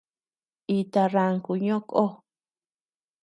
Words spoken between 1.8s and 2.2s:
kó.